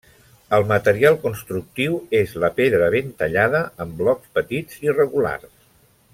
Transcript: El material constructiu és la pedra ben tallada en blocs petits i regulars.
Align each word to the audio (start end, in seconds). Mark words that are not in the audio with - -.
El 0.57 0.63
material 0.69 1.17
constructiu 1.25 1.99
és 2.21 2.33
la 2.45 2.51
pedra 2.61 2.87
ben 2.97 3.13
tallada 3.21 3.63
en 3.87 3.93
blocs 4.01 4.33
petits 4.39 4.83
i 4.89 4.97
regulars. 4.99 5.55